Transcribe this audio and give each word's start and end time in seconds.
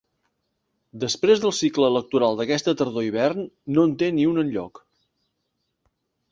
Després 1.03 1.43
del 1.43 1.53
cicle 1.57 1.91
electoral 1.93 2.41
d’aquesta 2.41 2.75
tardor-hivern, 2.81 3.47
no 3.77 3.87
en 3.91 3.95
té 4.03 4.11
ni 4.19 4.29
un 4.33 4.45
enlloc. 4.47 4.85